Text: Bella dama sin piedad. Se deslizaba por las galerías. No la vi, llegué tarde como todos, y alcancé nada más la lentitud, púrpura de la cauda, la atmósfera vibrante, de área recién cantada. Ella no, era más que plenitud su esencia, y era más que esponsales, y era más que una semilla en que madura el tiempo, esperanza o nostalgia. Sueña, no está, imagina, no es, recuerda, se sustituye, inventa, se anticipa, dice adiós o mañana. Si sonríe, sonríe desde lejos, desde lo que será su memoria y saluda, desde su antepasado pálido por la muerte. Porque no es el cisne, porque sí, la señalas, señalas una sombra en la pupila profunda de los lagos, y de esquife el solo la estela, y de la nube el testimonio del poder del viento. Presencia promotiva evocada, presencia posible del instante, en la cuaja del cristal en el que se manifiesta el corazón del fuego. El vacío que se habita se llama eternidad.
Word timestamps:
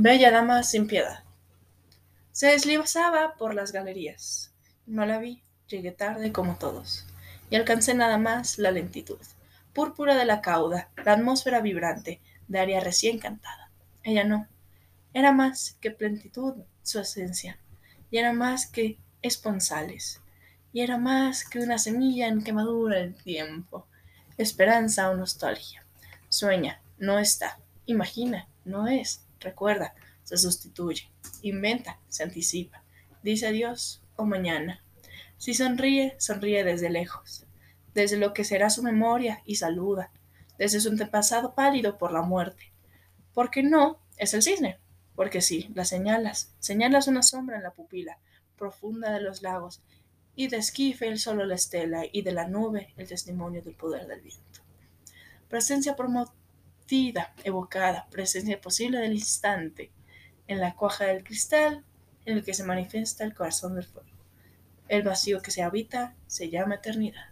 Bella 0.00 0.30
dama 0.30 0.62
sin 0.62 0.86
piedad. 0.86 1.24
Se 2.30 2.46
deslizaba 2.46 3.34
por 3.34 3.52
las 3.52 3.72
galerías. 3.72 4.52
No 4.86 5.04
la 5.04 5.18
vi, 5.18 5.42
llegué 5.66 5.90
tarde 5.90 6.30
como 6.30 6.56
todos, 6.56 7.04
y 7.50 7.56
alcancé 7.56 7.94
nada 7.94 8.16
más 8.16 8.58
la 8.58 8.70
lentitud, 8.70 9.18
púrpura 9.72 10.14
de 10.14 10.24
la 10.24 10.40
cauda, 10.40 10.88
la 11.04 11.14
atmósfera 11.14 11.60
vibrante, 11.60 12.20
de 12.46 12.60
área 12.60 12.78
recién 12.78 13.18
cantada. 13.18 13.72
Ella 14.04 14.22
no, 14.22 14.46
era 15.14 15.32
más 15.32 15.76
que 15.80 15.90
plenitud 15.90 16.54
su 16.84 17.00
esencia, 17.00 17.58
y 18.08 18.18
era 18.18 18.32
más 18.32 18.68
que 18.68 18.98
esponsales, 19.20 20.20
y 20.72 20.82
era 20.82 20.96
más 20.96 21.44
que 21.44 21.58
una 21.58 21.76
semilla 21.76 22.28
en 22.28 22.44
que 22.44 22.52
madura 22.52 23.00
el 23.00 23.16
tiempo, 23.16 23.88
esperanza 24.36 25.10
o 25.10 25.16
nostalgia. 25.16 25.84
Sueña, 26.28 26.80
no 26.98 27.18
está, 27.18 27.58
imagina, 27.84 28.46
no 28.64 28.86
es, 28.86 29.24
recuerda, 29.40 29.94
se 30.24 30.36
sustituye, 30.36 31.10
inventa, 31.42 31.98
se 32.08 32.22
anticipa, 32.22 32.84
dice 33.22 33.46
adiós 33.46 34.02
o 34.16 34.24
mañana. 34.24 34.82
Si 35.36 35.54
sonríe, 35.54 36.16
sonríe 36.18 36.64
desde 36.64 36.90
lejos, 36.90 37.46
desde 37.94 38.16
lo 38.16 38.34
que 38.34 38.44
será 38.44 38.70
su 38.70 38.82
memoria 38.82 39.42
y 39.44 39.56
saluda, 39.56 40.10
desde 40.58 40.80
su 40.80 40.88
antepasado 40.88 41.54
pálido 41.54 41.96
por 41.98 42.12
la 42.12 42.22
muerte. 42.22 42.72
Porque 43.32 43.62
no 43.62 44.00
es 44.16 44.34
el 44.34 44.42
cisne, 44.42 44.78
porque 45.14 45.40
sí, 45.40 45.70
la 45.74 45.84
señalas, 45.84 46.52
señalas 46.58 47.08
una 47.08 47.22
sombra 47.22 47.56
en 47.56 47.62
la 47.62 47.72
pupila 47.72 48.18
profunda 48.56 49.12
de 49.12 49.20
los 49.20 49.42
lagos, 49.42 49.80
y 50.34 50.48
de 50.48 50.58
esquife 50.58 51.08
el 51.08 51.18
solo 51.18 51.44
la 51.46 51.54
estela, 51.54 52.02
y 52.12 52.22
de 52.22 52.32
la 52.32 52.46
nube 52.46 52.92
el 52.96 53.08
testimonio 53.08 53.62
del 53.62 53.74
poder 53.74 54.06
del 54.06 54.20
viento. 54.20 54.60
Presencia 55.48 55.96
promotiva 56.88 57.34
evocada, 57.44 58.06
presencia 58.10 58.58
posible 58.58 58.98
del 58.98 59.12
instante, 59.12 59.90
en 60.46 60.58
la 60.58 60.74
cuaja 60.74 61.04
del 61.04 61.22
cristal 61.22 61.84
en 62.24 62.38
el 62.38 62.44
que 62.44 62.54
se 62.54 62.64
manifiesta 62.64 63.24
el 63.24 63.34
corazón 63.34 63.74
del 63.74 63.84
fuego. 63.84 64.08
El 64.88 65.02
vacío 65.02 65.42
que 65.42 65.50
se 65.50 65.62
habita 65.62 66.14
se 66.26 66.48
llama 66.48 66.76
eternidad. 66.76 67.26